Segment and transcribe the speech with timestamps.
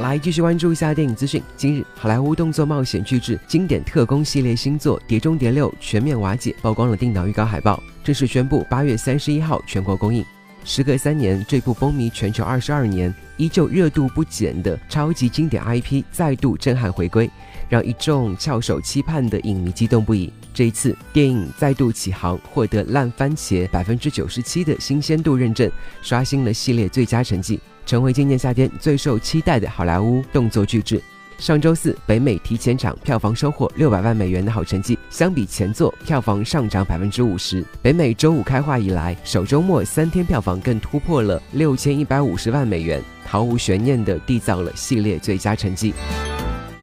[0.00, 1.42] 来继续关注一下电影资讯。
[1.56, 10.24] 今日，好莱坞动作冒险巨制经典特工系列新作《碟中谍六》全面瓦解，曝光了定档预告海报，正式宣布八月三十一号全国公映。
[10.64, 17.28] 时隔三年，这部风靡全球二十二年、依旧热度不减的超级经典 IP 再度震撼回归，
[17.68, 20.32] 让一众翘首期盼的影迷激动不已。
[20.54, 25.68] 这一次，电影再度起航，获得烂番茄百分之九十七的新鲜度认证，
[26.02, 27.58] 刷新了系列最佳成绩，
[27.88, 31.02] 成为今年夏天最受期待的好莱坞动作巨制。
[31.38, 37.64] 上周四，北美提前场票房收获六百万美元的好成绩，相比前作，票房上涨百分之五十。
[37.80, 45.94] 北美周五开画以来，首周末三天票房更突破了六千一百五十万美元，毫无悬念地缔造了系列最佳成绩。